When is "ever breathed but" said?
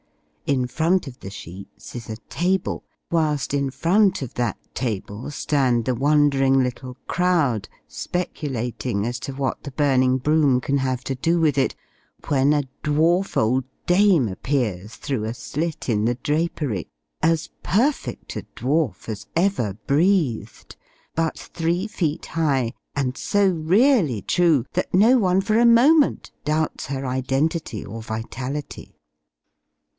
19.35-21.37